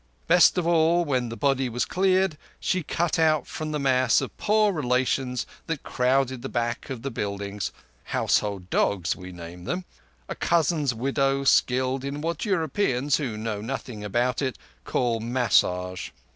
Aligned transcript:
Best 0.25 0.57
of 0.57 0.65
all, 0.65 1.05
when 1.05 1.29
the 1.29 1.37
body 1.37 1.69
was 1.69 1.85
cleared, 1.85 2.35
she 2.59 2.81
cut 2.81 3.19
out 3.19 3.45
from 3.45 3.71
the 3.71 3.77
mass 3.79 4.19
of 4.19 4.35
poor 4.35 4.73
relations 4.73 5.45
that 5.67 5.83
crowded 5.83 6.41
the 6.41 6.49
back 6.49 6.89
of 6.89 7.03
the 7.03 7.11
buildings—house 7.11 8.39
hold 8.39 8.71
dogs, 8.71 9.15
we 9.15 9.31
name 9.31 9.65
them—a 9.65 10.33
cousin's 10.37 10.91
widow, 10.95 11.43
skilled 11.43 12.03
in 12.03 12.19
what 12.19 12.45
Europeans, 12.45 13.17
who 13.17 13.37
know 13.37 13.61
nothing 13.61 14.03
about 14.03 14.41
it, 14.41 14.57
call 14.85 15.19
massage. 15.19 16.09